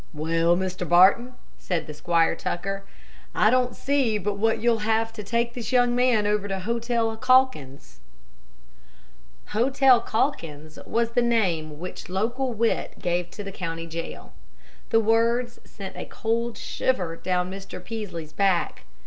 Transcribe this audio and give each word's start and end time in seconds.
"Well, 0.15 0.57
Mr. 0.57 0.89
Barton," 0.89 1.35
said 1.59 1.95
Squire 1.95 2.35
Tucker, 2.35 2.83
"I 3.35 3.51
don't 3.51 3.75
see 3.75 4.17
but 4.17 4.33
what 4.33 4.59
you'll 4.59 4.79
have 4.79 5.13
to 5.13 5.21
take 5.21 5.53
this 5.53 5.71
young 5.71 5.95
man 5.95 6.25
over 6.25 6.47
to 6.47 6.61
Hotel 6.61 7.15
Calkins." 7.17 7.99
"Hotel 9.49 10.01
Calkins" 10.01 10.79
was 10.87 11.11
the 11.11 11.21
name 11.21 11.77
which 11.77 12.09
local 12.09 12.51
wit 12.51 12.95
gave 12.97 13.29
to 13.29 13.43
the 13.43 13.51
county 13.51 13.85
jail. 13.85 14.33
The 14.89 14.99
words 15.01 15.59
sent 15.65 15.95
a 15.95 16.05
cold 16.05 16.57
shiver 16.57 17.15
down 17.15 17.51
Mr. 17.51 17.79
Peaslee's 17.85 18.33
back. 18.33 18.85